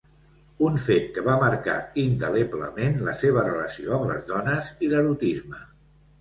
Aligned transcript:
Un 0.67 0.77
fet 0.85 1.03
que 1.17 1.23
va 1.27 1.35
marcar 1.43 1.75
indeleblement 2.03 2.97
la 3.09 3.13
seva 3.21 3.45
relació 3.49 3.93
amb 3.99 4.09
les 4.13 4.25
dones 4.33 4.73
i 4.87 4.91
l'erotisme. 4.95 5.63